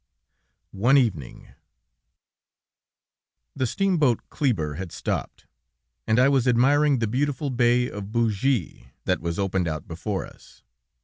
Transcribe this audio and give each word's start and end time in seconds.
ONE 0.71 0.97
EVENING 0.97 1.49
The 3.55 3.67
steamboat 3.67 4.21
Kleber 4.31 4.73
had 4.73 4.91
stopped, 4.91 5.45
and 6.07 6.17
I 6.17 6.27
was 6.27 6.47
admiring 6.47 6.97
the 6.97 7.05
beautiful 7.07 7.51
bay 7.51 7.87
of 7.87 8.11
Bougie, 8.11 8.87
that 9.05 9.21
was 9.21 9.37
opened 9.37 9.67
out 9.67 9.87
before 9.87 10.25
us. 10.25 10.63